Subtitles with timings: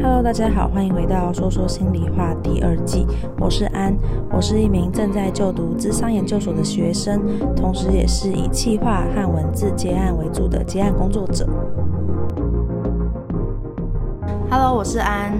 [0.00, 3.04] Hello，大家好，欢迎回到《说说心里话》第二季。
[3.40, 3.92] 我是安，
[4.30, 7.20] 我是一名正在就读智商研究所的学生，
[7.56, 11.48] 同时也是以企划和文字接案为主的接案工作者。
[14.48, 15.32] Hello，我是安。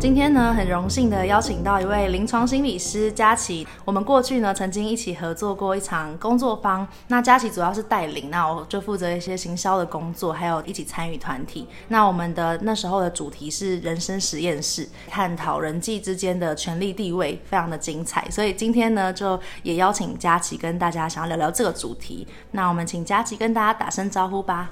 [0.00, 3.68] 今天呢，很荣幸的邀请到一位临床心理师佳琪。
[3.84, 6.88] 我们过去呢，曾经一起合作过一场工作坊。
[7.08, 11.68] 那佳琪主要是带领，那我就负责一些行销的工作，还有一起参与团体。
[11.88, 18.26] 那我们的那时候的主题是人生实验室，探讨人际之间的权力地位，非常的精彩。
[18.30, 22.26] 所以今天呢，就也邀请佳琪跟大家想要聊聊这个主题。
[22.52, 24.70] 那我们请佳琪跟大家打声招呼吧。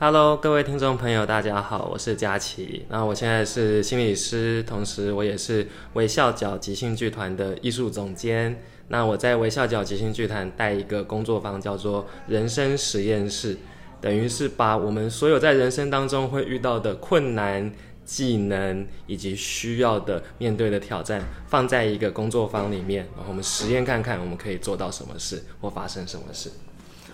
[0.00, 2.86] Hello，各位听众朋友，大家好，我是佳琪。
[2.88, 8.62] 那我现在是心理师，同时我也是微笑角即兴剧团的艺术总监。
[8.86, 13.56] 那我在微笑角即兴剧团带一个工作坊，叫做“人生实验室”，
[14.00, 17.68] 等于是把我们所有在人生当中会遇到的困难、
[18.04, 26.48] 技能以及需要的面对的挑战，放在一个工作坊里面，然后我们实验看看我们可以做到什么事或发生什么事。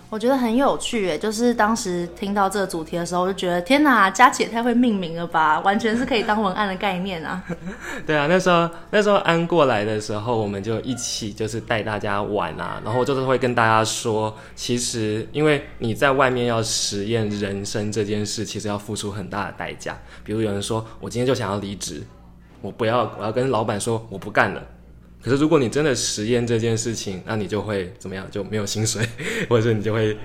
[0.09, 7.43] 我觉得很有趣诶，就是当时听到这个主题的时候，我就觉得天哪，佳琪也太会命名了吧，完全是可以当文案的概念啊。
[8.05, 19.97] 对啊，那时候那时候安过来的时候，我们就一起就是带大家玩啊，然后就是会跟大家说，其实因为你在外面要实验人生这件事，其实要付出很大的代价。
[20.23, 22.03] 比如有人说我今天就想要离职，
[22.61, 24.61] 我不要，我要跟老板说我不干了。
[25.25, 28.29] 可是，如果你真的实验这件事情，那你就会怎么样？
[28.29, 29.03] 就没有薪水，
[29.49, 30.15] 或者你就会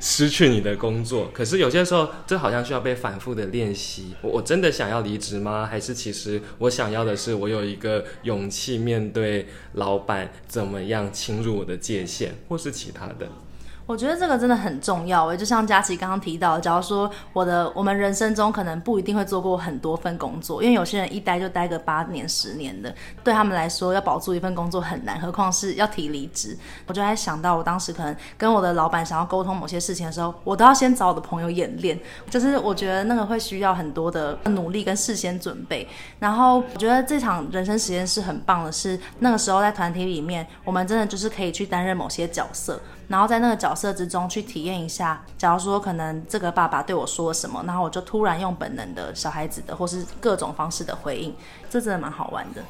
[0.00, 1.30] 失去你的工作。
[1.32, 4.14] 可是有些时候，这好像需要被反复的练习。
[4.20, 5.64] 我我真的想要离职吗？
[5.64, 13.28] 还是其实我想要的是，我有一个勇气面对老板怎么样侵入我的界限，或是其他的。
[13.88, 22.94] 我觉得这个真的很重要诶，就像佳琪刚刚提到，假如说我的我们人生中可能不一定会做过很多份工作，因为有些人一待就待个八年、十年的，
[23.24, 26.54] 对他们来说要保住一份工作很难，何况是要提离职。
[26.86, 35.88] 我就在想到，我当时可能跟我的老板想要沟通某些事情的时候，我都要先找我的朋友演练，就是我觉得那个会需要很多的努力跟事先准备。
[36.18, 42.78] 然后我觉得这场人生实验室很棒的是，那个时候在团体里面，我们真的就是可以去担任某些角色。
[43.08, 51.34] 然后在那个角色之中去体验一下，假如说可能这个爸爸对我说什么，然后我就突然用本能的小孩子的或是各种方式的回应，
[51.70, 52.62] 这真的蛮好玩的。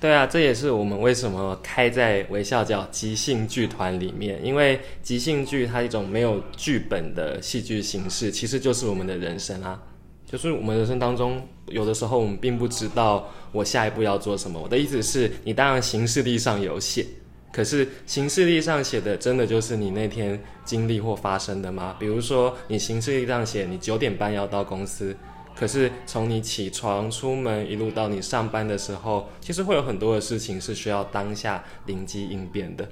[0.00, 9.80] 对啊，这也是我们为什么开在微笑角即兴剧团里面，因为即兴剧它一种没有剧本的戏剧形式，其实就是我们的人生啊，
[10.24, 14.60] 就是我们人生当中有的时候我们并不知道我下一步要做什么。
[14.60, 17.06] 我的意思是你当然行事力上有写。
[17.58, 21.96] 可是行事历上写的真的就是你那天经历或发生的吗？
[21.98, 25.16] 比如说你行事历上写你九点半要到公司，
[25.56, 32.88] 可是从你起床出门一路到你上班的时候，其实会有很多的事情是需要当下灵机应变的。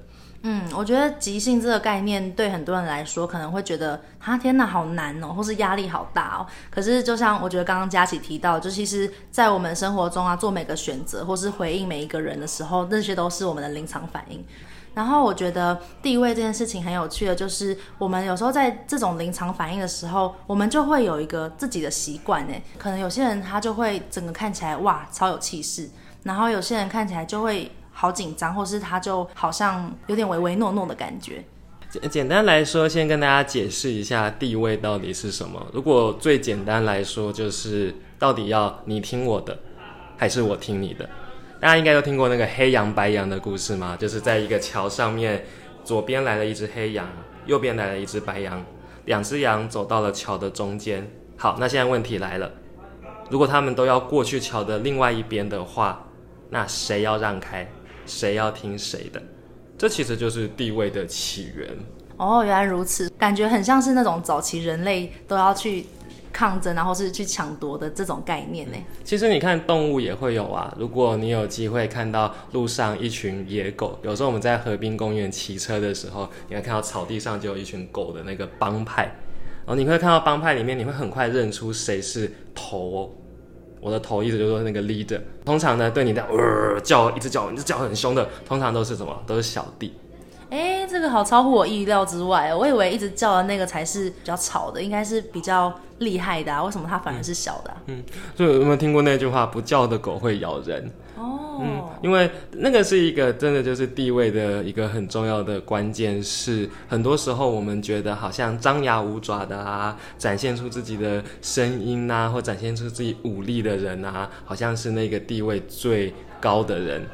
[0.49, 6.47] 嗯，我觉得即兴这个概念对很多人来说可能会觉得，哈，天哪，好难哦，或是压力好大哦。
[6.71, 14.45] 可是就像我觉得刚刚佳琪提到，就其实，在我们生活中啊，做每个选择或是回应每一个人的时候，那些都是我们的临场反应。
[14.95, 25.91] 然后我觉得地位这件事情很有趣的，就是我们有时候在这种临场反应的时候，我们就会有一个自己的习惯诶，可能有些人他就会整个看起来哇，超有气势，
[26.23, 27.73] 然后有些人看起来就会。
[27.99, 31.43] 好紧张，或是他就好像有点唯唯诺诺的感觉。
[31.89, 35.67] 简简单来说，先跟大家解释一下地位到底是什么。
[35.73, 39.59] 如果最简单来说，就是到底要你听我的，
[40.19, 41.09] 还是我听你的？
[41.59, 43.97] 大家应该都听过那个黑羊白羊的故事吗？
[43.99, 45.47] 就是在一个桥上面，
[45.83, 47.09] 左边来了一只黑羊，
[47.47, 48.63] 右边来了一只白羊，
[49.07, 51.11] 两只羊走到了桥的中间。
[51.39, 52.51] 好，那现在问题来了，
[53.31, 56.05] 如果他们都要过去桥的另外一边的话，
[56.51, 57.67] 那谁要让开？
[58.07, 59.23] 谁要听谁的？
[59.77, 61.69] 这其实就是地位的起源。
[62.17, 65.85] 哦，原来如此，感觉很像是那种早期人类都要去
[66.33, 68.77] 抗争，然后是去抢夺的这种概念呢。
[69.05, 70.75] 其实你看动物也会有啊。
[70.79, 79.03] 如果你有机会看到路上一群野狗，有时候我们在河滨公园骑车的时候，你会看到草地上就有一群狗的那个帮派，
[79.67, 83.11] 然后你会看到帮派里面，你会很快认出谁是头哦。
[83.87, 89.17] 我的头一直就是说那个 leader，通常呢对你的呃叫一直叫，一直叫很凶的，通常都是什么？
[89.29, 89.95] 都是小弟。
[90.51, 96.65] 哎、欸，这个好超乎我意料之外，我以为一直叫的那个才是比较吵的，应该是比较厉害的啊。
[96.65, 97.77] 为什么他反而是小的、啊？
[97.87, 98.03] 嗯，
[98.37, 99.47] 所以有没有听过那句话？
[99.47, 100.91] 不叫的狗会咬人。
[101.17, 101.36] 哦。
[101.61, 117.05] 嗯，因为那个是一个真的就是地位的一个很重要的关键，是很多时候我们觉得好像张牙舞爪的啊，展现出自己的声音啊，或展现出自己武力的人啊，好像是那个地位最高的人。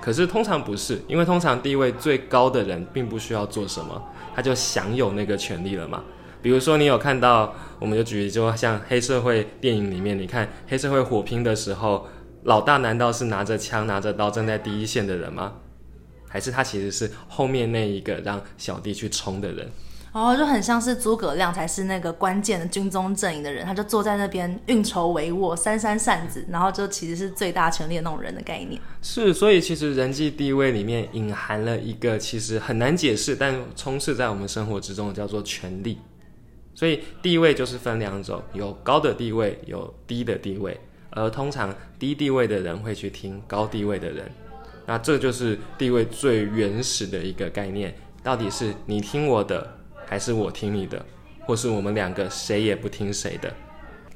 [0.00, 4.02] 可是通常不是，因为通常地位最高的人并不需要做什么，
[4.34, 6.02] 他就享有那个权利了嘛。
[6.42, 12.08] 比如说，你有看到，我们就举例，就像黑社会电影里面，你看黑社会火拼的时候，
[12.44, 15.54] 老大难道是拿着枪、拿着刀站在第一线的人吗？
[16.28, 19.68] 还是他其实是后面那一个让小弟去冲的人？
[20.12, 28.80] 哦，就很像是诸葛亮才是那个关键的军中阵营的人，他就坐在那边运筹帷幄、扇扇扇子，然后就其实是最大权力的那种人的概念。
[29.02, 35.98] 是，所以其实人际地位里面隐含了一个其实很难解释，但充斥在我们生活之中的叫做权力。
[36.74, 44.30] 所以地位就是分两种，有高的地位，有低的地位，而通常低地位的人会去听高地位的人，
[44.86, 49.76] 那这就是地位最原始的一个概念，到底是你听我的？
[50.06, 51.04] 还是我听你的，
[51.46, 53.52] 或是我们两个谁也不听谁的。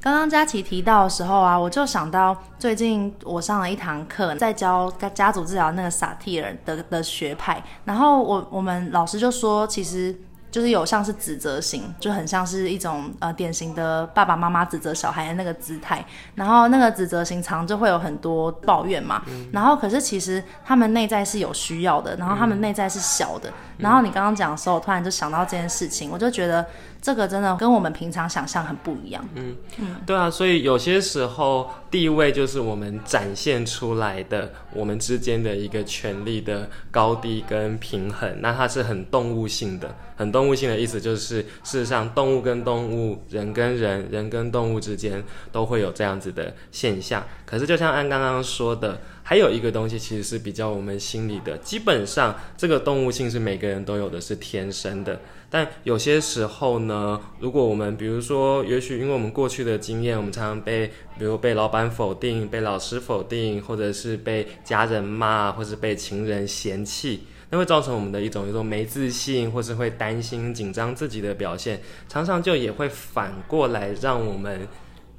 [0.00, 10.14] 刚刚佳琪提到的时候啊，我就想到最近我上了一堂课，在教家族治疗那个萨提尔的的学派，然后我我们老师就说，其实。
[10.54, 16.06] 就是有像是指责型，就很像是一种呃典型的爸爸妈妈指责小孩的那个姿态，
[16.36, 19.20] 然后那个指责型常就会有很多抱怨嘛，
[19.52, 26.66] 然后可是其实他们内在是有需要的，然后他们内在是小的，然后你刚刚讲的时候，我突然就想到这件事情，我就觉得。
[27.04, 29.22] 这个真的跟我们平常想象很不一样。
[29.34, 38.40] 嗯嗯，对啊，所以有些时候地位就是我们展现出来的，我们之间的一个权力的高低跟平衡。
[38.40, 45.22] 那它是很动物性的，很动物性的意思就是，事实上动物跟动物、人跟人、人跟动物之间
[45.52, 47.22] 都会有这样子的现象。
[47.44, 55.18] 可是就像安刚刚说的，还有一个东西其实是比较我们心里的，基本上这个动物性是每个人都有的，是天生的。
[55.48, 60.88] 但有些时候呢，如果我们比如说，也许因为我们过去的经验，我们常常被，
[61.18, 74.66] 比如被老板否定、被老师否定，或者是被家人骂，或是被情人嫌弃，那会造成我们的一种一种没自信，或是会担心、紧张自己的表现，常常就也会反过来让我们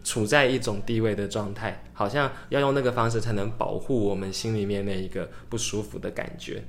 [0.05, 6.63] 处在一种地位的状态，好像要用那个方式才能保护我们心里面那一个不舒服的感觉。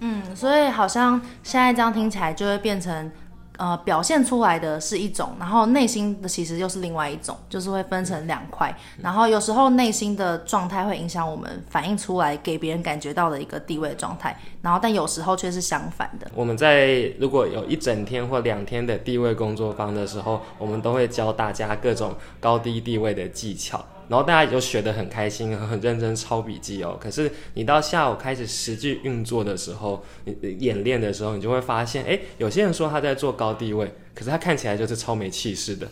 [0.00, 3.10] 嗯，所以好像现在这样听起来就会变成，
[3.58, 8.72] 呃，表现出来的是一种，然后内心的其实又是另外一种，就是会分成两块。
[9.02, 16.30] 然后有时候内心的状态会影响我们反映出来给别人感觉到的一个地位状态，然后但有时候却是相反的。
[16.36, 23.84] 我们在如果有一整天或两天的地位工作坊的时候，我们都会教大家各种高低地位的技巧。
[24.08, 26.98] 然后大家也就学得很开心， 很认真抄笔记哦。
[27.00, 35.86] 可是你到下午开始实际运作的时候，你演练的时候，你就会发现，哎，有些人说他在做高低位，可是他看起来就是超没气势的。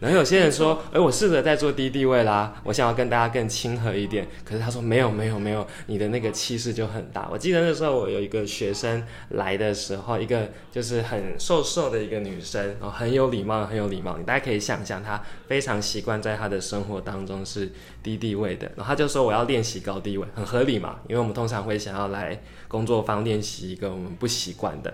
[0.00, 4.28] 然后有些人说，哎，我试着在做低地位啦，我想要跟大家更亲和一点。
[4.44, 7.26] 可是他说没有没有没有，你的那个气势就很大。
[7.32, 14.18] 我记得那时候我有一个学生来的时候，一个就是很瘦瘦的一个女生，然后很有礼貌很有礼貌。
[14.18, 18.70] 你大家可以想象，她非常习惯在她的生活当中是低地位的。
[18.76, 24.92] 然后她就说我要练习高地位，很合理嘛，因为我们通常会想要来工作坊练习一个我们不习惯的。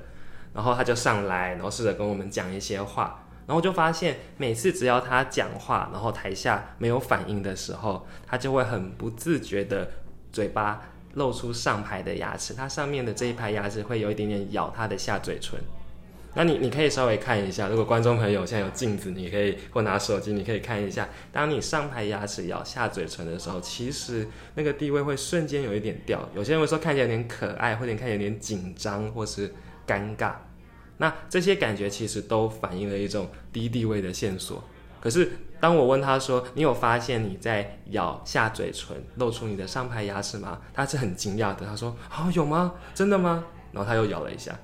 [0.55, 3.27] 然后她就上来，然后试着跟我们讲一些话。
[3.51, 9.91] 然后就发现，每次只要他讲话，然后台下没有反应的时候，他就会很不自觉的
[10.31, 10.81] 嘴巴
[11.15, 15.59] 露出上排的牙齿，他上面的这一排牙齿会有一点点咬他的下嘴唇。
[16.35, 26.21] 那你你可以稍微看一下，如果观众朋友现在有镜子，你可以或拿手机，你可以看一下，当你上排牙齿咬下嘴唇的时候，其实那个地位会瞬间有一点掉。
[26.37, 29.53] 有些人会说看起来有点可爱，或者看起来有点紧张，或是
[29.85, 30.35] 尴尬。
[31.01, 34.63] 那这些感觉其实都反映了一种低地位的线索。
[35.01, 41.65] 可是当我问他说：“你有发现你在咬下嘴唇，露出你的上排牙齿吗？”他是很惊讶的。
[41.65, 42.75] 他说：“哦，有吗？
[42.95, 44.55] 真的吗？”然后他又咬了一下。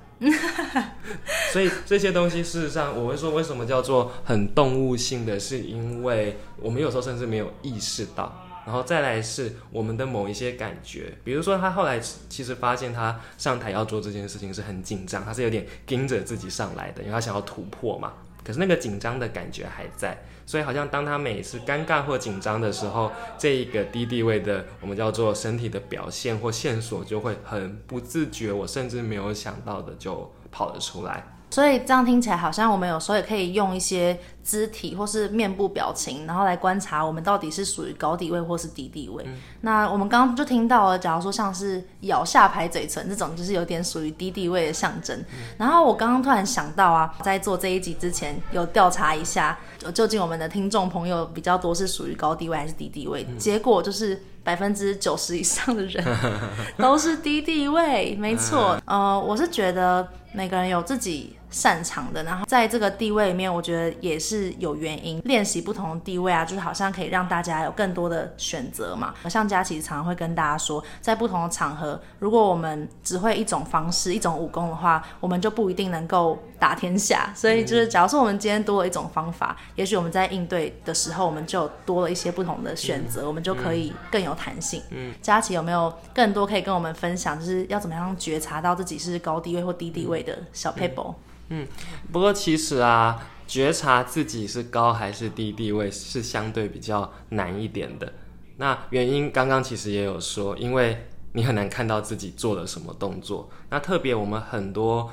[1.51, 8.46] 所以这些东西事实上，我会说为什么叫做很动物性的，是因为我们有时候甚至没有意识到。
[8.67, 11.97] 然后再来是我们的某一些感觉，比如说他后来
[12.27, 18.11] 其实发现他上台要做这件事情是很紧张，他是有点盯着自己上来的，因为他想要突破嘛。
[18.43, 31.36] 可是那个紧张的感觉还在，所以好像当他每次尴尬或紧张的时候，这一个低地位的我们叫做身体的表现或线索就会很不自觉，我甚至没有想到的就跑了出来。
[31.49, 39.23] 所以这样听起来好像我们有时候也可以用一些肢体或是面部表情，然后来观察我们到底是属于高地位或是低地位。
[39.25, 45.17] 嗯、那我们刚刚就听到了，假如说像是咬下排嘴唇这种，就是有点属于低地位的象征。
[45.19, 49.57] 嗯、然后我刚刚突然想到啊，在做这一集之前有调查一下，
[49.93, 53.25] 究竟我们的听众朋友比较多是属于高地位还是低地位？
[53.29, 56.03] 嗯、结果就是百分之九十以上的人
[56.77, 58.77] 都是低地位，没错。
[58.85, 65.21] 呃，我是觉得每个人有自己擅长的，然后在这个地位里面，我觉得也是有原因。
[65.23, 69.13] 练习不同的地位啊，就是好像可以让大家有更多的选择嘛。
[69.29, 77.31] 像佳琪常常会跟大家说，在不同的场合，如果我们只会一种方式、一种武功的话，我们就不一定能够打天下。
[77.35, 84.81] 所以就是，假如说我们今天多了一种方法，嗯、也许我们在应对的时候，我们就多了一些不同的选择，嗯、我们就可以更有弹性。
[84.91, 91.13] 嗯，佳琪有没有更多可以跟我们分享，就是要怎么样觉察到自己是高地位或低地位的小撇步？
[91.49, 91.67] 嗯，
[92.11, 98.11] 不过其实啊，觉察自己是高还是低地位是相对比较难一点的。
[98.57, 103.49] 那原因刚刚其实也有说，因为你很难看到自己做了什么动作。
[103.69, 105.09] 那特别我们很多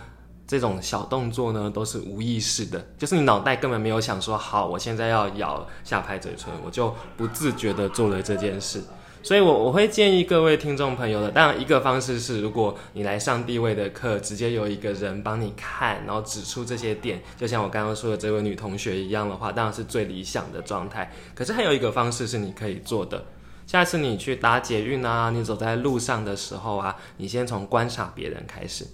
[0.47, 8.83] 这种小动作呢，都是无意识的，就是你脑袋根本没有想说，好，我现在要咬下排嘴唇，我就不自觉的做了这件事。
[9.23, 21.11] 所以我，我我会建议各位听众朋友的，当然一个方式是，如果你来上地位的课，直接有一个人帮你看，然后指出这些点，就像我刚刚说的这位女同学一样的话，当然是最理想的状态。
[21.35, 23.25] 可是还有一个方式是你可以做的，
[23.67, 28.87] 下次你去搭捷运啊，你走在路上的时候啊，你先从观察别人开始。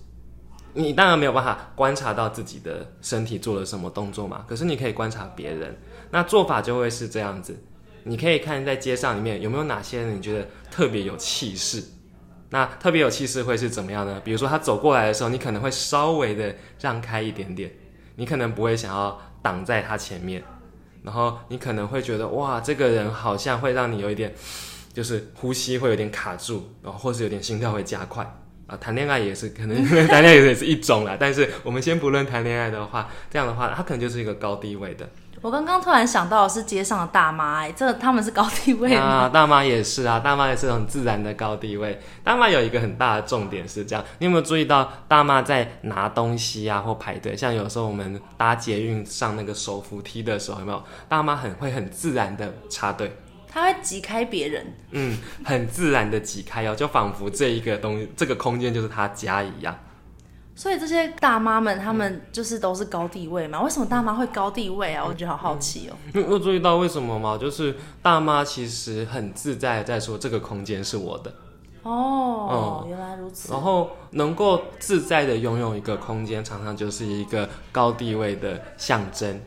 [0.73, 5.77] 你当然没有办法观察到自己的身体做了什么动作嘛，可是你可以观察别人，
[6.11, 7.61] 那做法就会是这样子。
[8.03, 11.85] 你可以看在街上里面有没有哪些人你觉得特别有气势，
[12.49, 14.21] 那特别有气势会是怎么样呢？
[14.25, 17.71] 比如说他走过来的时候，你可能会稍微的让开一点点，
[18.17, 20.43] 你可能不会想要挡在他前面，
[21.03, 24.35] 然后你可能会觉得哇，这个人好像会让你有一点，
[24.95, 28.25] 就是呼吸会有点卡住，然后或是有点心跳会加快
[28.71, 28.79] 啊。
[28.81, 35.09] 谈恋爱也是可能 谈恋爱也是一种啦，但是我们先不论谈恋爱的话，这样的话他可能就是一个高地位的。
[35.43, 39.03] 我刚刚突然想到的是街上的大妈，哎，这他们是高地位吗？
[39.03, 41.99] 啊，大妈也是啊，大妈也是很自然的高地位。
[42.23, 47.35] 大妈有一个很大的重点是这样，你有没有注意到大妈在拿东西啊或排队？
[47.35, 50.83] 像有时候我们搭捷运上那个手扶梯的时候，有没有？
[51.09, 53.11] 大妈很会很自然的插队，
[53.51, 59.77] 她会挤开别人，嗯，很自然的挤开哦，就仿佛这一个东西，这个空间就是他家一样。
[60.55, 63.63] 所以这些大妈们，她们就是都是高地位嘛？
[63.63, 65.03] 为什么大妈会高地位啊？
[65.05, 65.97] 我觉得好好奇哦。
[66.13, 67.37] 你有注意到为什么吗？
[67.37, 71.35] 就是大妈其实很自在在说这个空间是我的。
[71.83, 73.51] 哦，嗯、原来如此。
[73.51, 79.41] 然后能够自在的拥有一个空间，常常就是一个高地位的象征。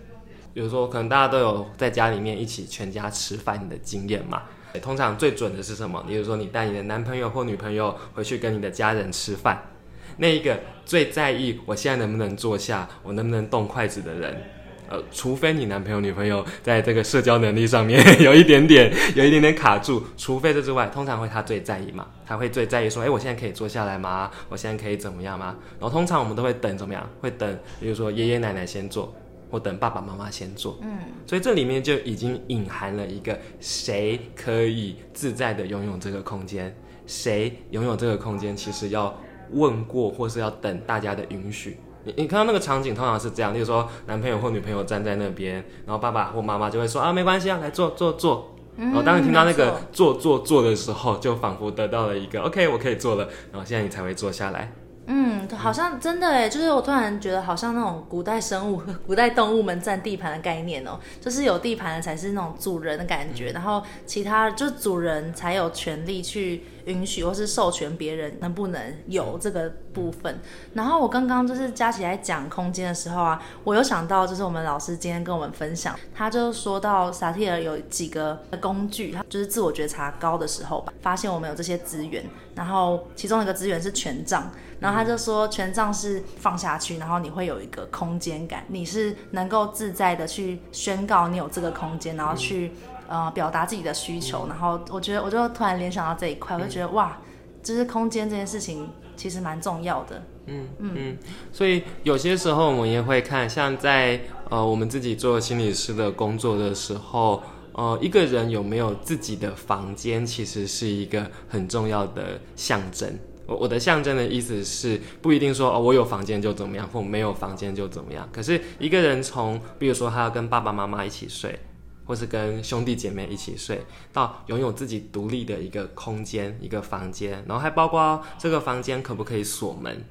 [0.53, 4.43] 比如说，可能大家都有在家里面一起全家吃饭的经验嘛。
[4.81, 6.03] 通常最准的是什么？
[6.07, 9.69] 比如说，你带你的男朋友或女朋友回去跟你的家人吃饭。
[10.17, 14.43] 那一个最在意我现在能不能坐下，我能不能动筷子的人，
[14.87, 24.29] 呃，除非你男朋友女朋友在这个社交能力上面 有一点点有一点点卡住，除非这之外，通常会他最在意嘛，他会最在意说，哎，我现在可以坐下来吗？
[24.49, 25.55] 我现在可以怎么样吗？
[25.79, 27.09] 然后通常我们都会等怎么样？
[27.21, 29.15] 会等，比如说爷爷奶奶先坐，
[29.53, 30.77] 或等爸爸妈妈先做。
[30.81, 39.15] 嗯，所以这里面就已经隐含了一个谁可以自在的拥有这个空间，谁拥有这个空间，其实要。
[39.51, 45.55] 问过或是要等大家的允许，你你看到那个场景通常是这样，例如说男朋友或女朋友站在那边，
[45.85, 48.55] 然后爸爸或妈妈就会说啊，没关系啊，来坐坐坐。
[48.75, 54.73] 然后当你听到那个坐坐坐的时候，就仿佛得到了一个 OK，我可以坐了，然后现在你才会坐下来。
[55.05, 66.63] 嗯，好像真的诶，就是我突然觉得好像那种古代生物、 古代动物们占地盘的概念哦，就是有地盘的才是那种主人的感觉，然后其他就是主人才有权利去。
[66.85, 70.39] 允许或是授权别人能不能有这个部分。
[70.73, 82.23] 然后我刚刚就是佳琪在讲空间的时候啊，我有想到就是我们老师今天跟我们分享，他就说到萨提尔有几个工具，就是自我觉察高的时候吧，发现我们有这些资源。
[82.55, 92.71] 然后其中一个资源是权杖，然后他就说权杖是放下去，然后你会有一个空间感，你是能够自在的去宣告你有这个空间，然后去。
[93.13, 97.15] 呃，表达自己的需求，然后我觉得，我就突然联想到这一块，我就觉得哇，
[97.61, 100.19] 就是空间这件事情其实蛮重要的。
[100.47, 101.17] 嗯嗯嗯，
[101.51, 107.43] 所以有些时候我们也会看，像在呃我们自己做心理师的工作的时候，
[107.73, 113.07] 呃，一个人有没有自己的房间，其实是一个很重要的象征。
[113.45, 118.27] 我我的象征的意思是，不一定说哦，我有房间就怎么样，或没有房间就怎么样。
[118.33, 121.59] 可是一个人从，比如说他要跟爸爸妈妈一起睡，
[122.05, 130.03] 或是跟兄弟姐妹一起睡，到拥有自己独立的一个空间、一个房间，然后还包括这个房间可不可以锁门？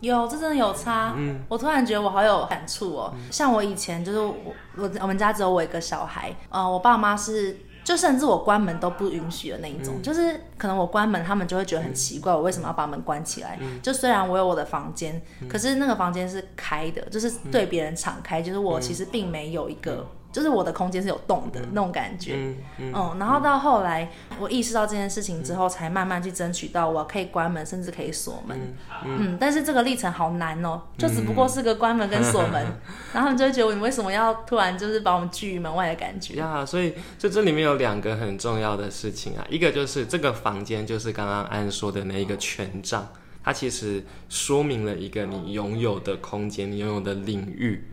[0.00, 1.14] 有，这真的有差。
[1.16, 3.14] 嗯，我突然觉得我好有感触哦。
[3.14, 4.34] 嗯、像我以前就是我
[4.76, 7.56] 我我们家只有我一个小孩，呃，我爸妈是。
[7.84, 13.58] 就甚至我关门都不允许的那一种，嗯、就是可能我关门，他们就会觉得很奇怪，嗯、我为什么要把门关起来？
[13.60, 20.06] 嗯、就虽然我有我的房间，嗯、可是那个房间是开的，就是对别人敞开，就是我其实并没有一个。
[20.32, 24.10] 就是我的空间是有洞的、嗯、那种感觉，嗯，嗯，嗯，然后到后来
[24.40, 28.58] 我意识到这件事情之后，才慢慢去争取到我可以关门，甚至可以锁门，
[29.04, 32.74] 嗯，嗯，但是这个历程好难哦，就只不过是个关门跟锁门，嗯、
[33.12, 36.36] 然后他们就会觉得 你为什么要突然就是把我们拒于门外的感觉？
[36.36, 36.64] 呀？
[36.64, 43.06] 所以就这里面有两个很重要的事情啊，一个就是这个房间就是刚刚安说的那一个权杖，
[43.44, 47.84] 它其实说明了一个你拥有的空间，你拥有的领域。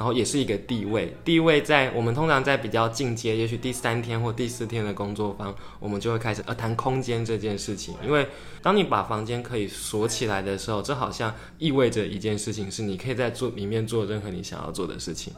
[0.00, 7.94] 然后也是一个地位，地位在我们通常在比较进阶，也许第三天或第四天的工作坊，我们就会开始呃谈空间这件事情。
[8.02, 8.26] 因为
[8.62, 15.34] 当你把房间可以锁起来的时候，这好像意味着一件事情是你可以在做里面做任何你想要做的事情，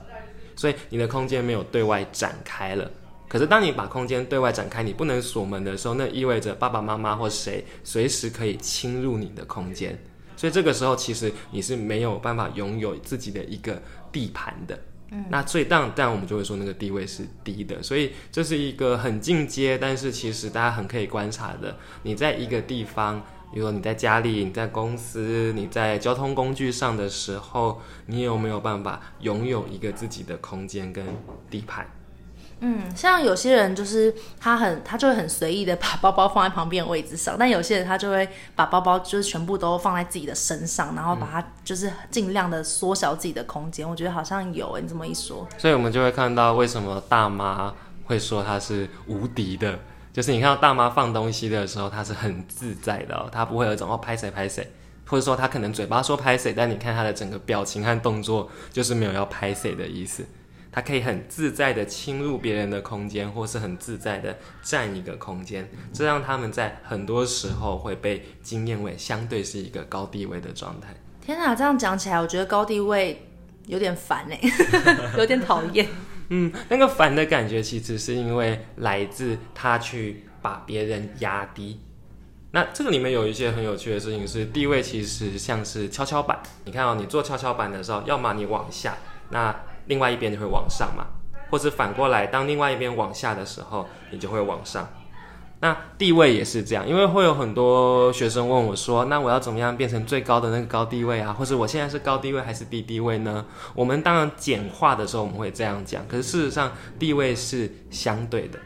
[0.55, 2.89] 所以你的空间没有对外展开了。
[3.27, 9.99] 可是当你把空间对外展开，你不能锁门的时候，那意味着爸爸妈妈或谁随时可以侵入你的空间。
[10.35, 13.81] 所以这个时候，其实你是没有办法拥有自己的一个
[14.13, 14.79] 地盘的。
[15.11, 17.83] 嗯，那所以当然，当然我们就会说那个地位是低的。
[17.83, 21.77] 所以这是一个很进阶，但是其实大家很可以观察的。
[22.03, 23.21] 你在一个地方，
[23.53, 31.05] 比如说你在家里、你在公司、你在交通工具上的时候，你有没有办法拥有一个自己的空间跟
[31.51, 31.87] 地盘？
[32.65, 43.89] 嗯，像有些人就是他很，他就会很随意的把包包放在旁边的位置上，但有些人他就会把包包就是全部都放在自己的身上，然后把它就是尽量的缩小自己的空间。
[43.89, 49.81] 我觉得好像有，你这么一说，所以我们就会看到为什么大妈会说她是无敌的，
[50.13, 54.71] 就是你看到大妈放东西的时候，她是很自在的，她不会有一种哦拍谁拍谁，
[55.09, 60.25] 或者说她可能嘴巴说拍谁，但你看她的整个表情和动作就是没有要拍谁的意思。
[60.73, 70.95] 他可以很自在的侵入别人的空间，或是很自在的占一个空间，这让他们在很多时候会被经验为相对是一个高地位的状态。
[71.21, 73.29] 天哪，这样讲起来，我觉得高地位
[73.67, 74.41] 有点烦哎，
[75.19, 75.87] 有点讨厌。
[76.31, 81.81] 嗯，那个烦的感觉其实是因为来自他去把别人压低。
[82.53, 86.43] 那这个里面有一些很有趣的事情是，地位其实像是跷跷板。
[86.65, 88.97] 你看哦，你做跷跷板的时候，要么你往下，
[89.29, 89.55] 那。
[89.93, 91.05] 另外一边就会往上嘛，
[91.51, 94.89] 或是反过来，当另外一边往下的时候，你就会往上。
[95.61, 101.31] 那地位也是这样，因为会有很多学生问我说：“那我要怎么样变成最高的那个高地位啊？
[101.33, 103.45] 或者我现在是高地位还是低地位呢？”
[103.77, 108.59] 我们当然简化的时候我们会这样讲，可是事实上地位是相对的。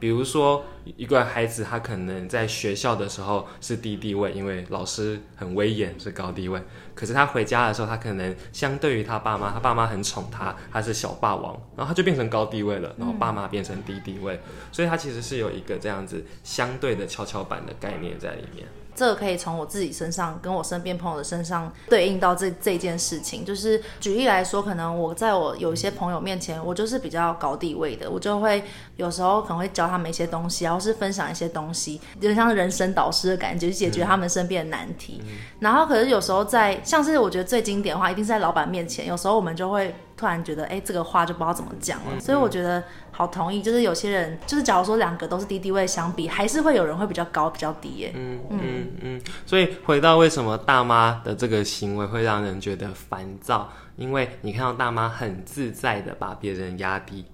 [0.00, 0.64] 比如说，
[0.96, 6.60] 一个孩子他可能在学校的时候是低地位，因为老师很威严，是高地位。
[6.94, 14.40] 可是他回家的时候，他可能相对于他爸妈，他爸妈很宠他，他是小霸王，然后他就变成高地位了，然后爸妈变成低地位，
[14.72, 18.66] 所以他其实是有一个这样子相对的跷跷板的概念在里面。
[19.00, 28.62] 这个可以从我自己身上跟我身边朋友的身上对应到这这件事情，就是举例来说，可能我在我有一些朋友面前，我就是比较高地位的，我就会
[28.96, 35.22] 有时候可能会教他们一些东西，然后是分享一些东西，有点像人生导师的感觉，去解决他们身边的难题。
[35.24, 35.28] 嗯、
[35.60, 39.94] 然后可是有时候在像是我觉得最经典的话，一定是在老板面前，有时候我们就会。
[40.20, 48.12] 突然觉得，哎，这个话就不知道怎么讲了，嗯、所以我觉得好同意，就是有些人，就是假如说两个都是低地位相比，还是会有人会比较高，比较低耶。
[48.14, 49.22] 嗯嗯嗯。
[49.46, 57.24] 所以回到为什么大妈的这个行为会让人觉得烦躁，因为你看到大妈很自在的把别人压低，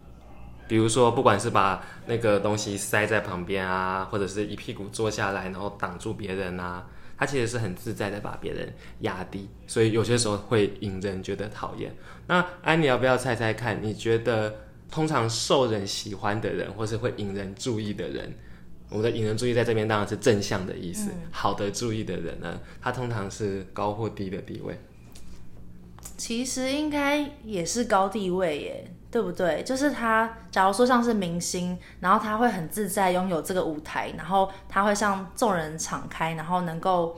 [0.69, 6.85] 比如说不管是把那个东西塞在旁边啊，或者是一屁股坐下来然后挡住别人啊。
[7.17, 11.95] 他其实是很自在的把别人压低，所以有些时候会引人觉得讨厌。
[12.27, 13.83] 那安妮要不要猜猜看？
[13.83, 14.55] 你觉得
[14.91, 18.35] 通常受人喜欢的人，或是会引人注意的人，
[18.89, 24.79] 我们的引人注意在这边当然是正向的意思，嗯、好的注意的人呢，他通常是高或低的地位？
[26.17, 28.91] 其实应该也是高地位耶。
[29.11, 29.63] 对不对？
[29.63, 37.17] 就是他，假如说像是明星，然后他会很自在拥有这个舞台，然后他会向众人敞开，然后能够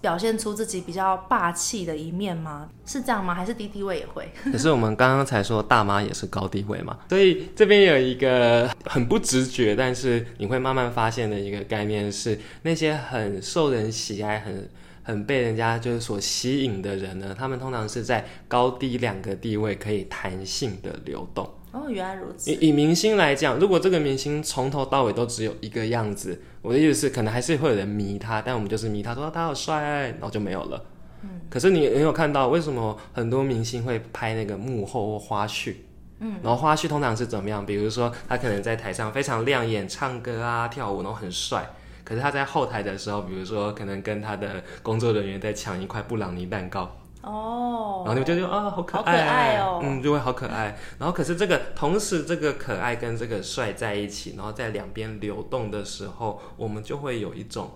[0.00, 2.68] 表现出自己比较霸气的一面吗？
[2.86, 3.34] 是这样吗？
[3.34, 4.30] 还是低地位也会？
[4.50, 14.68] 可是我们刚刚才说大妈也是高地位嘛，所以这边有一个很不直觉，但是你会慢慢发现的一个概念是，那些很受人喜爱、很
[15.08, 21.48] 很被人家就是所吸引的人呢，他们通常是在高低两个地位可以弹性的流动。
[21.72, 22.50] 哦，原来如此。
[22.50, 30.84] 以以明星来讲，如果这个明星从头到尾都只有一个样子，我的意思是，可能还是会有人迷他，但我们就是迷他，说他好帅，然后就没有了。
[31.22, 31.40] 嗯。
[31.48, 35.76] 可是你有没有看到，为什么很多明星会拍那个幕后或花絮？
[36.20, 36.34] 嗯。
[36.42, 37.64] 然后花絮通常是怎么样？
[37.64, 41.66] 比如说他可能在台上非常亮眼，唱歌啊、跳舞，然后很帅。
[42.08, 46.90] 可是他在后台的时候，比如说可能跟他的工作人员在抢一块布朗尼蛋糕。
[47.20, 50.74] 哦，然后你们就觉得啊，好可爱，可爱哦，嗯，就会好可爱。
[50.98, 57.72] 然后可是这个同时，这个可爱跟这个帅在一起，然后在两边流动的时候，我们就会有一种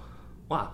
[0.48, 0.70] 哇，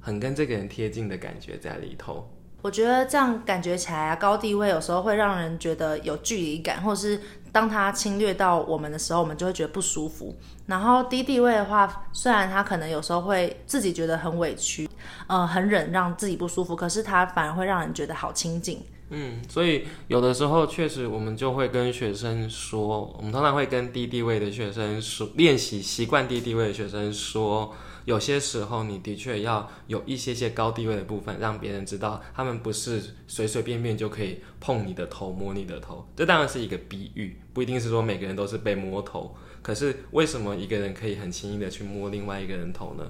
[0.00, 2.28] 很跟这个人贴近的感觉在里头。
[2.62, 7.20] 我觉得这样感觉起来啊，高地位有时候会让人觉得有距离感，或者是
[7.52, 10.34] 当他侵略到我们的时候，我们就会觉得不舒服。
[10.66, 14.88] 然后低地位的话，虽然他可能有时候会自己觉得很委屈，
[15.26, 18.82] 呃，很忍让自己不舒服，可是他反而会让人觉得好亲近。
[19.10, 27.74] 嗯，所以有的时候确实我们就会跟学生说，我们通常会跟低地位的学生说，练习习惯低地位的学生说。
[28.04, 36.06] 有些时候，你的确要有一些些高地位的部分，让别人知道他们不是随随便便就可以碰你的头、摸你的头。
[36.16, 39.34] 这当然是一个比喻，不一定是说每个人都是被摸头。
[39.62, 43.08] 可是为什么一个人可以很轻易的去摸另外一个人头呢？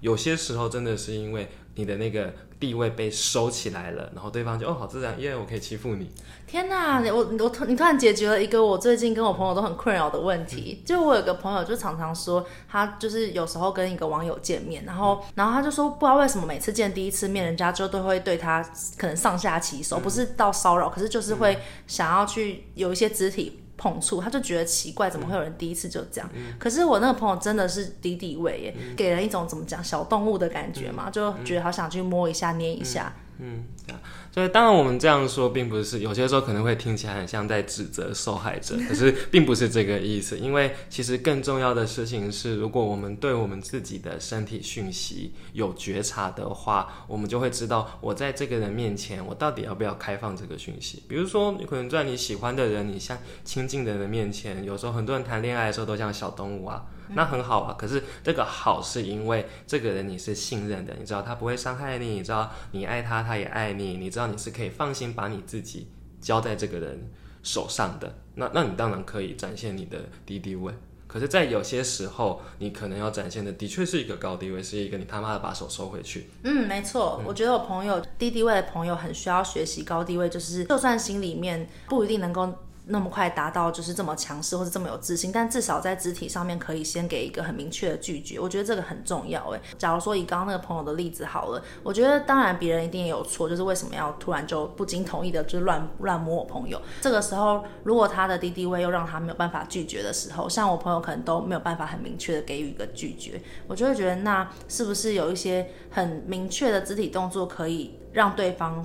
[0.00, 6.10] 有些时候真的是因为你的那个地位被收起来了，然后对方就哦，好自然，因为我可以欺负你。
[6.46, 10.82] 天哪，我我你突然解决了一个我最近跟我朋友都很困扰的问题。
[10.84, 18.62] 就我有个朋友就常常说，他就是有时候跟一个网友见面，然后然后他就说不知道为什么每次见第一次面，人家就都会对他
[18.98, 21.56] 可能上下其手，不是到骚扰，可是就是会
[21.86, 23.61] 想要去有一些肢体。
[23.82, 26.30] 碰触，他就觉得奇怪，怎么会有人第一次就这样？
[26.34, 33.12] 嗯、可是我那个朋友真的是敌敌畏耶，嗯、给人一种怎么讲小动物的感觉嘛，嗯、就觉得好想去摸一下、捏一下。
[33.38, 33.94] 嗯，嗯
[34.32, 40.38] 所以当然我们这样说，并不是有些时候可能会听起来很像在指责受害者，可是并不是这个意思。
[40.38, 51.02] 因为其实更重要的事情是，如果我们对我们自己的身体讯息有觉察的话，我们就会知道，我在这个人面前，我到底要不要开放这个讯息。
[51.08, 56.84] 比如说，你可能在你喜欢的人，你像亲近的人面前，有时候很多人谈恋爱的时候都像小动物啊。
[57.14, 65.88] 那很好啊，可是这个好是因为这个人你是信任的，你知道他不会伤害你，你知道你爱他，他也爱你，你知道你是可以放心把你自己
[66.20, 67.10] 交在这个人
[67.42, 68.14] 手上的。
[68.34, 70.72] 那那你当然可以展现你的低地位。
[71.06, 76.30] 可是，在有些时候，你可能要展现的的确是一个高地位，是一个你他妈的把手收回去。
[76.42, 82.50] 嗯，没错，嗯、我觉得我朋友低地位的朋友很需要学习高地位，就是就算心里面不一定能够。
[82.86, 89.60] 那么快达到就是这么强势或者这么有自信，但至少在肢体上面可以先给一个很明确的拒绝，我觉得这个很重要诶。
[89.78, 96.80] 假如说以刚刚那个朋友的例子好了，我觉得当然别人一定也有错，就是为什么要突然就不经同意的就乱乱摸我朋友？
[97.00, 108.84] 这个时候如果他的低地位又让他没有办法拒绝的时候，像我朋友可能都没有办法很明确的给予一个拒绝，我就会觉得那是不是有一些很明确的肢体动作可以让对方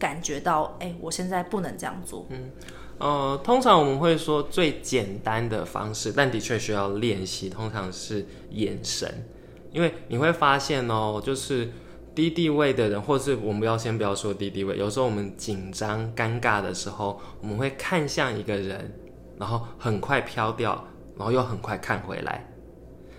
[0.00, 2.26] 感觉到，哎，我现在不能这样做。
[2.30, 2.50] 嗯。
[2.98, 7.50] 呃，通常我们会说最简单的方式，但的确需要练习。
[7.50, 9.26] 通常是眼神，
[9.72, 11.70] 因为你会发现哦，就是
[12.14, 18.98] 低地位的人，或是我们不要先不要说低地位，有时候我们紧张、尴尬的时候，我们会看向一个人，
[19.38, 20.82] 然后很快飘掉，
[21.18, 22.50] 然后又很快看回来。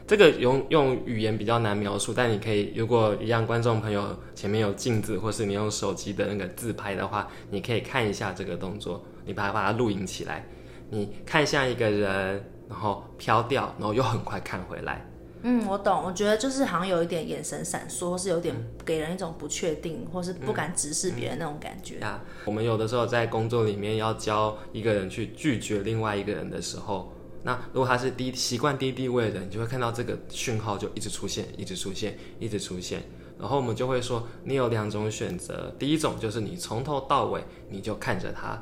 [0.07, 10.43] 这个用用语言比较难描述，但你可以，如果一样观众朋友前面有镜子，或是你用手机的那个自拍的话，你可以看一下这个动作，你把它把它录影起来，
[10.89, 15.05] 你看向一个人，然后飘掉，然后又很快看回来。
[15.43, 21.99] 嗯，我懂，我觉得就是好像有一点眼神闪烁，或是有点给人一种不确定，或是不敢直视别人那种感觉。
[21.99, 27.13] 啊、嗯，我们有的时候在工作里面要教一个人去拒绝另外一个人的时候。
[27.43, 33.03] 那如果他是低习惯低地位的人，你就会看到这个讯号就一直出现，一直出现，一直出现。
[33.39, 38.61] 然后我们就会说，你有两种选择，第一种就是你从头到尾你就看着他，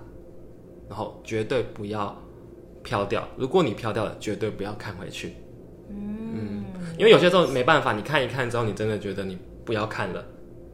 [0.89, 2.15] 然后绝对不要
[2.84, 3.28] 飘掉。
[3.38, 5.34] 如果你飘掉了，绝对不要看回去。
[5.89, 6.65] 嗯，
[6.98, 10.26] 因为有些时候没办法，你看一看之后，你真的觉得你不要看了。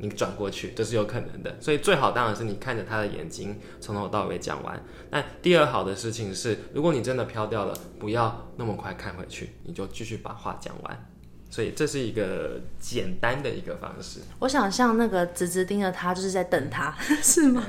[0.04, 4.84] 你转过去，这是有可能的，所以最好当然是你看着他的眼睛，从头到尾讲完。
[5.12, 11.11] 那第二好的事情是，如果你真的飘掉了，不要那么快看回去，你就继续把话讲完。
[11.52, 14.22] 所以这是一个简单的一个方式。
[14.40, 17.62] 我想像那个直直盯着他，就是在瞪他， 是吗？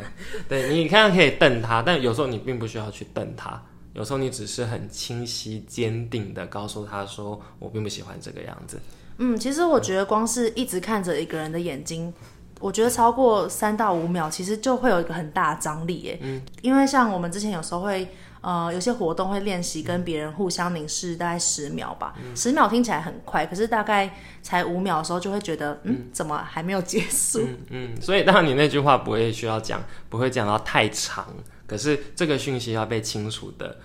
[0.48, 3.60] 对，你看看可以瞪他，但有时候你并不需要去瞪他，
[3.92, 8.78] 有时候你只是很清晰、坚定的告诉他说：“我并不喜欢这个样子。”
[9.18, 12.14] 嗯，其实我觉得光是一直看着一个人的眼睛，
[12.60, 16.18] 我觉得超过三到五秒，其实就会有一个很大的张力耶。
[16.22, 18.08] 嗯，因为像我们之前有时候会。
[18.42, 22.14] 呃，有些活动会练习跟别人互相凝视，大概十秒吧。
[22.18, 27.40] 嗯、十秒听起来很快，可是大概才五秒的时候，就会觉得，嗯，怎么还没有结束？
[27.40, 31.26] 嗯，嗯，所以当然你那句话不会需要讲，不会讲到太长，
[31.66, 33.78] 可是这个讯息要被清楚的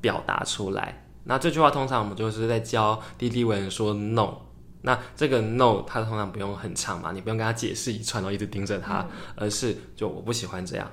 [0.00, 1.02] 表达出来。
[1.24, 4.34] 那这句话通常我们就是在教弟弟为人说 no。
[4.82, 10.86] 那这个 no，它通常不用很长嘛，你不用跟他解释一串，然后一直盯着他，嗯、而是就我不喜欢这样。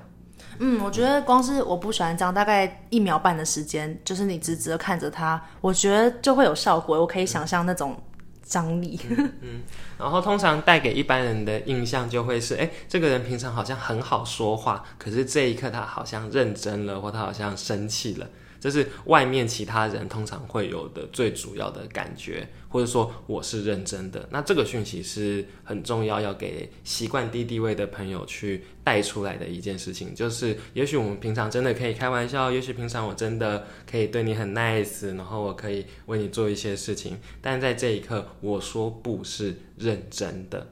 [0.58, 7.00] 嗯，我觉得光是我不喜欢这样，大概一秒半的时间，就是你直直的看着他，我觉得就会有效果。
[7.00, 8.00] 我可以想象那种
[8.42, 9.00] 张力。
[9.08, 9.62] 嗯，嗯，
[9.98, 18.26] 然后通常带给一般人的印象就会是，哎，这个人平常好像很好说话，可是这一刻他好像认真了，或他好像生气了。
[18.62, 24.28] 这是外面其他人通常会有的最主要的感觉，或者说我是认真的。
[24.30, 40.68] 那这个讯息是很重要，要给习惯低地位的朋友去带出来的一件事情，就是也许我们平常真的可以开玩笑，也许平常我真的可以对你很 nice，然后我可以为你做一些事情，但在这一刻我说不是认真的。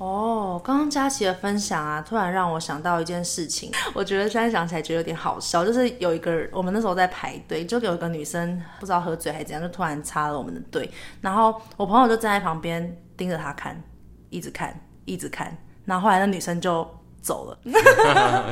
[0.00, 13.78] 哦，刚刚佳琪的分享啊，突然让我想到一件事情， 我觉得现在想起来觉得有点好笑，就是有一个我们那时候在排队，就有一个女生不知道喝醉还是怎样，就突然插了我们的队，然后我朋友就站在旁边盯着她看，
[14.30, 16.88] 一直看，一直看，然后后来那女生就
[17.20, 17.58] 走了。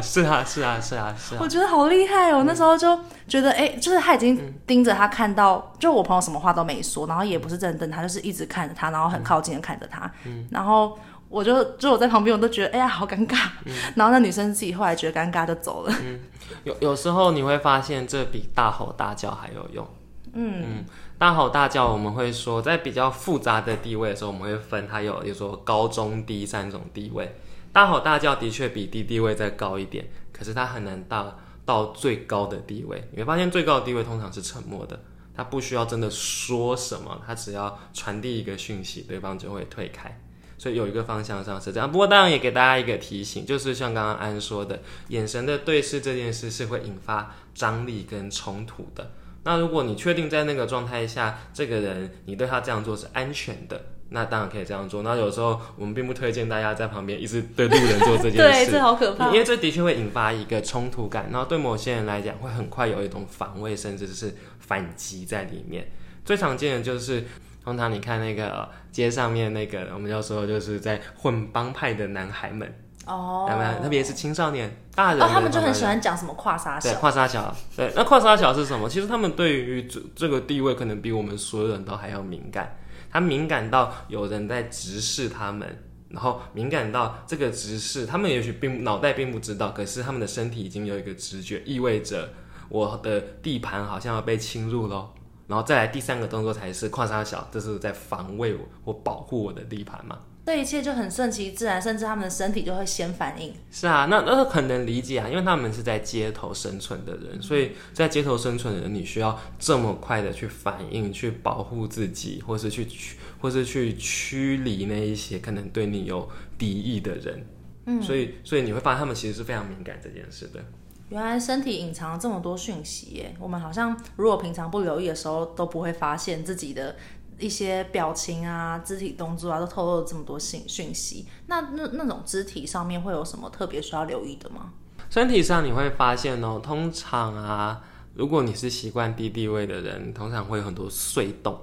[0.02, 1.40] 是啊，是啊，是啊，是啊。
[1.40, 2.94] 我觉得好厉害哦，嗯、那时候就
[3.26, 10.98] 觉得，哎，就是他已经盯着她看到，就我朋友什么话都没说，然后也不是正瞪他，就是一直看着她，然后很靠近的看着她，嗯、然后。
[11.28, 15.94] 我就就我在旁边，我都觉得哎呀好尴尬，嗯、然后那女生自己后来觉得尴尬就走了。
[16.02, 16.20] 嗯，
[16.64, 19.86] 有有时候你会发现这比大吼大叫还有用。
[20.32, 20.84] 嗯嗯，
[21.18, 27.34] 大吼大叫我们会说在比较复杂的地位的时候，我们会分它有，比如说高中低三种地位。
[27.72, 33.08] 大吼大叫的确比低地位再高一点，可是它很难到到最高的地位。
[33.12, 34.98] 你会发现最高的地位通常是沉默的，
[35.34, 40.18] 他不需要真的说什么，他只要传递一个讯息，对方就会退开。
[40.58, 49.12] 所以有一个方向上是这样，不过当然也给大家一个提醒，就是像刚刚安说的，眼神的对视这件事是会引发张力跟冲突的。
[49.44, 55.02] 那如果你确定在那个状态下，这个人你对他这样做是安全的，那当然可以这样做。
[55.04, 65.88] 那有时候我们并不推荐大家在旁边一直对路人做这件事， 对，这好可怕，因为这的确会引发一个冲突感，然后对某些人来讲会很快有一种防卫甚至是反击在里面。
[66.24, 67.24] 最常见的就是。
[67.68, 72.66] 通常你看那个街上面那个，我们要说就是在混帮派的男孩们
[73.04, 78.88] 哦，男孩特别是青少年、大人，哦，他们就很喜欢讲什么跨杀小，对，跨杀小，对，那跨杀小是什么？
[78.88, 82.74] 其实他们对于这这个地位，可能比我们所有人都还要敏感。
[83.10, 85.68] 他敏感到有人在直视他们，
[86.08, 92.30] 然后敏感到这个直视，他们也许并脑袋并不知道，可是他们的身体已经有一个直觉，意味着
[92.70, 95.10] 我的地盘好像要被侵入喽。
[95.48, 100.20] 然后再来第三个动作才是跨沙小，这是在防卫我或保护我的地盘嘛？
[100.46, 103.52] 这一切就很顺其自然，甚至他们的身体就会先反应。
[103.70, 117.46] 是啊，那那很能理解啊，因为他们是在街头生存的人，所以在街头生存的人，你需要这么快的去反应，去保护自己，或是去驱，或是去驱离那一些可能对你有敌意的人。
[117.84, 120.64] 嗯，所以所以你会发现他们其实是非常敏感这件事的。
[121.10, 123.34] 原来身体隐藏了这么多讯息耶！
[123.40, 126.94] 我们好像如果平常不留意的时候，都不会发现自己的
[127.38, 131.26] 一些表情啊、肢体动作啊，都透露了这么多信讯息。
[131.46, 134.72] 那那那种肢体上面会有什么特别需要留意的吗？
[135.08, 137.80] 身体上你会发现哦，通常啊，
[138.14, 141.58] 如果你是习惯低地位的人，通常会有很多碎动。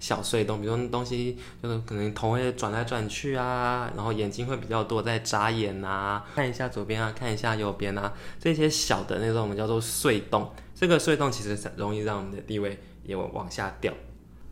[0.00, 10.50] 小碎动，比如说东西就是可能头会转来转去啊，然后眼睛会比较多在眨眼啊，看一下左边啊，看一下右边啊，这些小的那种我们叫做碎动。
[10.74, 13.92] 这个碎动其实容易让我们的地位也往下掉。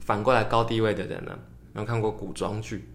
[0.00, 1.32] 反过来高地位的人呢，
[1.74, 2.86] 有没有看过古装剧？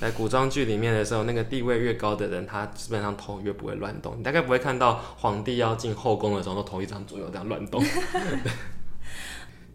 [0.00, 4.18] 在古装剧里面的时候，那个地位越高的人，他基本上头越不会乱动。
[4.18, 7.80] 你大概不会看到皇帝要进后宫的时候，头一张左右这样乱动。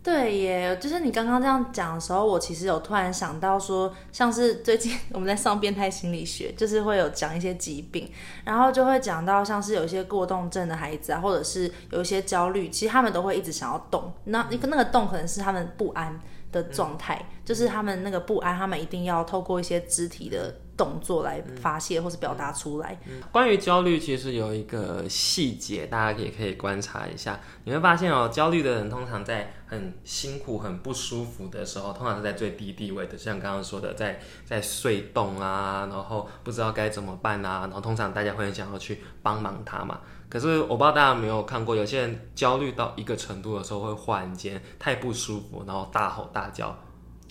[0.03, 8.09] 对耶，就是你刚刚这样讲的时候，我其实有突然想到说，像是最近我们在上变态心理学，就是会有讲一些疾病，
[8.43, 16.19] 然后就会讲到像是有一些过动症的孩子啊，或者是有一些焦虑，其实他们都会一直想要动，那一个那个动可能是他们不安。
[16.51, 22.99] 的状态，就是他们那个不安，他们一定要透过一些肢体的动作来发泄或是表达出来。
[23.31, 27.39] 关于焦虑，其实有一个细节，大家也可以观察一下。
[27.65, 39.99] 你会发现哦，焦虑的人通常在很辛苦、很不舒服的时候，通常是在最低地位的，像刚刚说的，在在睡动啊，然后不知道该怎么办啊，然后通常大家会很想要去帮忙他嘛。
[40.27, 46.75] 可是我不知道大家有没有看过，有些人焦虑到一个程度的时候，会忽然间太不舒服，然后大吼大叫。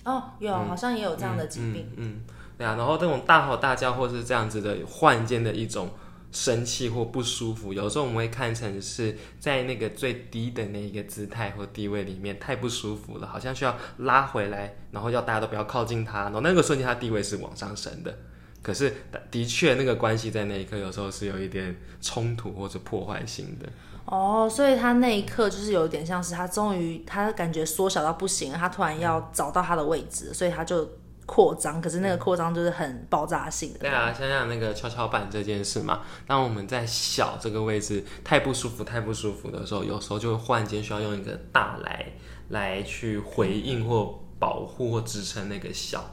[0.03, 1.87] 哦，有，嗯、好像也有这样的疾病。
[1.95, 5.89] 嗯，嗯，嗯，对啊，然后这种大吼大叫，或是这样子的忽然间的一种
[6.31, 18.15] 生气或不舒服，有时候我们会看成是在那个最低的那一个姿态或地位里面太不舒服了，好像需要拉回来，然后要大家都不要靠近他，然后那个瞬间他地位是往上升的。
[18.61, 18.93] 可是
[19.31, 23.67] 的确，那个关系在那一刻有时候是有一点冲突或者破坏性的。
[24.05, 30.87] 哦，所以他那一刻就是有点像是他终于他感觉缩小到不行，他突然要找到他的位置，所以他就
[31.31, 31.81] 扩张。
[31.81, 33.79] 可是那个扩张就是很爆炸性的。
[33.79, 42.05] 对啊，想想那个跷跷板这件事嘛，当我们在小这个位置太不舒服、太不舒服的时候，有时候就会忽然间需要用一个大来
[42.49, 46.03] 来去回应或保护或支撑那个小。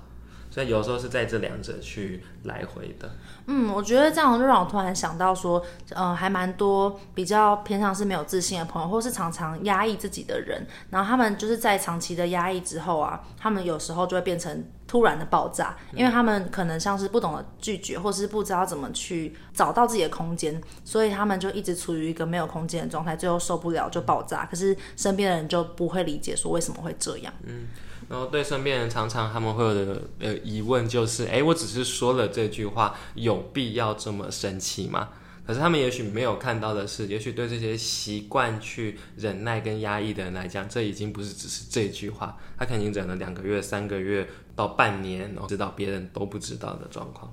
[0.58, 3.08] 所以有时候是在这两者去来回的。
[3.46, 24.44] 嗯，我觉得这样就让我突然想到说，呃，还蛮多比较偏向是没有自信的朋友，或是常常压抑自己的人，然后他们就是在长期的压抑之后啊，他们有时候就会变成突然的爆炸，因为他们可能像是不懂得拒绝，或是不知道怎么去找到自己的空间，所以他们就一直处于一个没有空间的状态，最后受不了就爆炸。
[24.44, 27.32] 可是身边的人就不会理解说为什么会这样。
[27.44, 27.68] 嗯。
[28.08, 35.10] 然后对身边人，常常他们会有的呃疑问就是，哎，我只是说了这句话，有必要这么生气吗？
[35.46, 47.32] 可是他们也许没有看到的是，也许对这些习惯去忍耐跟压抑的人来讲，这已经不是只是这句话，他肯定忍了两个月、三个月到半年，然后知道别人都不知道的状况。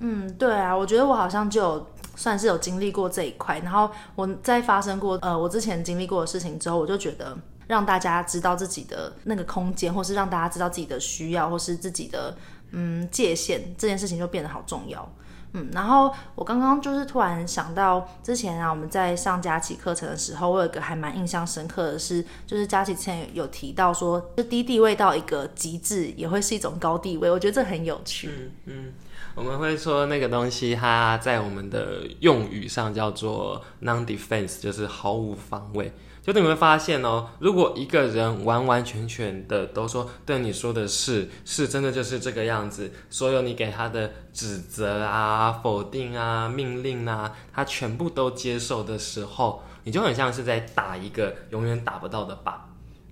[0.00, 7.36] 嗯，对啊，我觉得我好像就有算是有经历过这一块，然后我在发生过呃我之前经历过的事情之后，我就觉得。
[7.66, 12.36] 让大家知道自己的那个空间，或是让大家知道自己的需要，或是自己的
[12.72, 15.08] 嗯界限，这件事情就变得好重要。
[15.56, 28.28] 嗯，然后我刚刚就是突然想到，之前啊我们在上佳琪课程的时候，我有一个还蛮印象深刻的是，就是佳琪之前有提到说，就低地位到一个极致也会是一种高地位，我觉得这很有趣。
[28.28, 28.92] 嗯嗯，
[29.36, 35.92] 我们会说那个东西，它在我们的用语上叫做 non-defense，就是毫无防卫。
[36.32, 52.54] 就你会发现哦，如果一个人完完全全的都说对你说的是是真的就是这个样子，所有你给他的指责啊、否定啊、命令啊，他全部都接受的时候，你就很像是在打一个永远打不到的靶。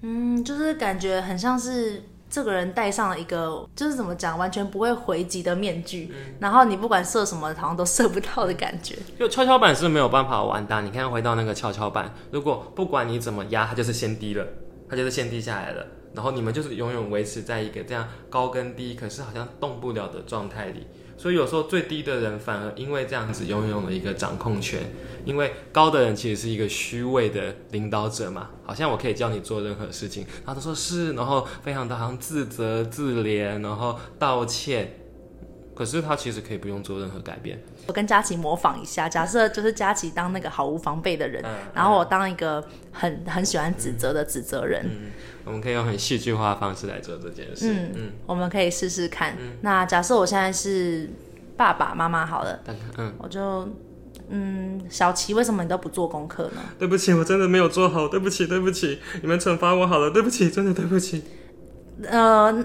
[0.00, 2.02] 嗯，就是感觉很像是。
[2.32, 8.96] 这个人戴上了一个，就是怎么讲，完全不会回击的面具，嗯、然后你不管射什么，好像都射不到的感觉。
[9.18, 10.80] 就跷跷板是没有办法玩的。
[10.80, 14.46] 你看，回到那个跷跷板，如果不管你怎么压，它就是先低了，
[14.88, 20.86] 它就是先低下来了，然后你们就是永远维持在一个这样高跟低，可是好像动不了的状态里。
[21.22, 24.80] 所以有时候最低的人反而因为这样子拥有了一个掌控权，
[25.24, 35.01] 因为高的人其实是一个虚伪的领导者嘛，好像我可以叫你做任何事情，然后他说是，然后非常的好像自责自怜，然后道歉，
[35.74, 37.58] 可是他其实可以不用做任何改变。
[37.86, 44.84] 我跟佳琪模仿一下，假设就是佳琪当那个毫无防备的人，嗯、然后我当一个很很喜欢指责的指责人。
[45.44, 47.72] 我们可以用很戏剧化的方式来做这件事。
[47.72, 49.34] 嗯嗯，嗯我们可以试试看。
[49.40, 51.10] 嗯、那假设我现在是
[51.56, 52.60] 爸爸妈妈好了，
[52.98, 53.68] 嗯，我就
[54.28, 56.60] 嗯，小琪，为什么你都不做功课呢？
[56.78, 58.06] 对不起，我真的没有做好。
[58.06, 60.10] 对不起，对不起，你们惩罚我好了。
[60.10, 61.24] 对不起，真的对不起。
[62.04, 62.64] 呃。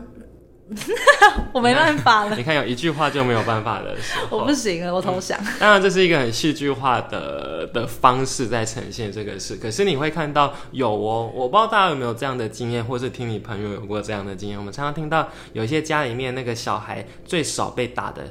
[1.54, 2.36] 我没办法了。
[2.36, 5.40] 你看，有一句话就没有办法的时候，我不行了，我投降。
[5.42, 9.56] 嗯、当然，这是一个很戏剧化的的方式在呈现这个事。
[9.56, 14.60] 可是你会看到有哦，我不知道大家有没有这样的经验，或是听你朋友有过这样的经验。
[14.60, 18.24] 我们常常听到有一些家里面那个小孩最少被打的，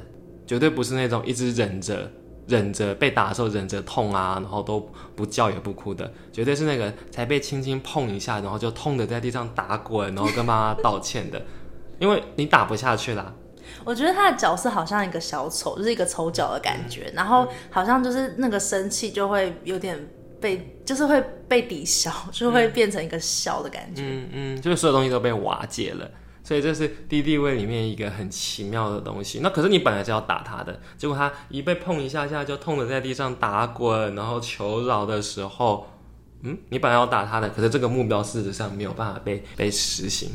[0.45, 2.11] 绝对不是那种一直忍着
[2.47, 11.41] 忍着被打的时候忍着痛啊，然后都不叫也不哭的，绝对是那个才被轻轻碰一下，然后就痛的在地上打滚，然后跟妈妈道歉的。
[11.99, 13.33] 因为你打不下去啦，
[13.83, 20.07] 我觉得他的角色好像一个小丑，就是一个丑角的感觉，嗯、然后好像就是那个生气就会有点
[20.39, 26.09] 被，就是会被抵消，就会变成一个笑的感觉，嗯嗯，就是所有东西都被瓦解了，
[26.43, 29.39] 所以这是低地位里面一个很奇妙的东西。
[29.41, 35.87] 那可是你本来是要打他的，结果他一被碰一下下就痛的在地上打滚，然后求饶的时候，
[36.43, 40.29] 嗯，你本来要打他的，可是这个目标事实上没有办法被被实行。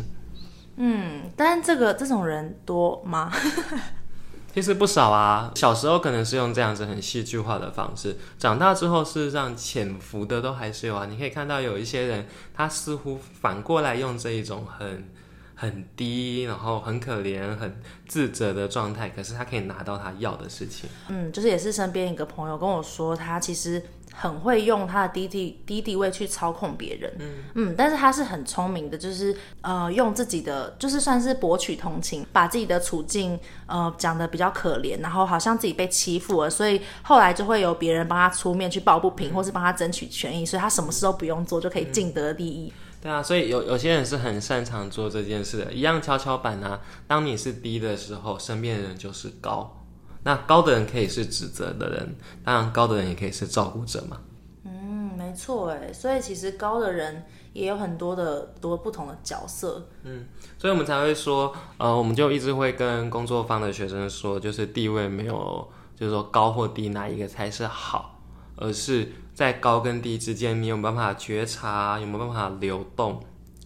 [0.77, 3.31] 嗯，但这个这种人多吗？
[4.55, 5.51] 其实不少啊。
[5.55, 11.07] 小时候可能是用这样子很戏剧化的方式，长大之后事实上潜伏的都还是有啊。
[11.07, 15.09] 你可以看到有一些人，他似乎反过来用这一种很
[15.55, 20.89] 很低，然后很可怜、很自责的状态，可是他可以拿到他要的事情。
[21.09, 23.83] 嗯，就是也是身边一个朋友跟我说，他其实。
[24.15, 27.35] 很会用他的低地低地位去操控别人，嗯。
[27.55, 42.69] 嗯，但是他是很聪明的，就是呃用自己的就是算是博取同情，把自己的处境呃讲的比较可怜，然后好像自己被欺负了，所以后来就会有别人帮他出面去抱不平，嗯、或是帮他争取权益，所以他什么事都不用做就可以尽得利益。
[42.69, 49.79] 嗯、对啊，所以有有些人是很擅长做这件事的，一样跷跷板啊，当你是低的时候，身边的人就是高。
[50.25, 54.19] 那高的人可以是指责的人，当然高的人也可以是照顾者嘛。
[54.65, 59.89] 嗯，没错哎，所以其实高的人也有很多的多不同的角色。
[60.05, 60.25] 嗯，
[60.59, 68.21] 所以我们才会说，呃，我们就一直会跟工作方的学生说，就是地位没有，就是说高或低哪一个才是好，
[68.57, 73.21] 而是在高跟低之间，你有没有办法觉察，有没有办法流动，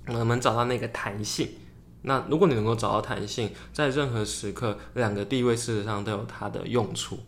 [0.07, 1.49] 我们能找到那个弹性。
[2.07, 7.19] 那如果你能够找到弹性，在任何时刻，两个地位事实上都有它的用处。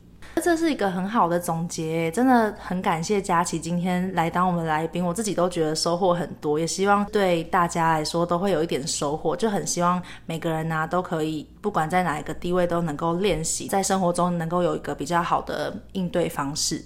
[0.41, 16.85] 这是一个很好的总结，真的很感谢佳琪今天来当我们来宾，我自己都觉得收获很多，也希望对大家来说都会有一点收获，就很希望每个人呢、都可以，不管在哪一个地位都能够练习，在生活中能够有一个比较好的应对方式。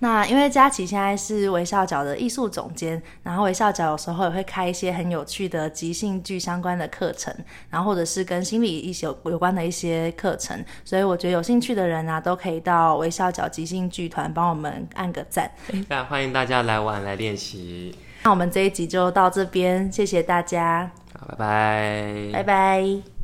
[0.00, 7.34] 那因为佳琪现在是微笑角的艺术总监，然后微笑角有时候也会开一些很有趣的即兴剧相关的课程，
[7.68, 15.50] 然后或者是跟心理一些有有关的一些课程，所以我觉得有兴趣的人啊，都可以到微笑角即兴剧团帮我们按个赞。
[15.88, 17.94] 那欢迎大家来玩来练习。
[18.22, 20.90] 那我们这一集就到这边，谢谢大家。
[21.18, 23.19] 好，拜拜，拜拜。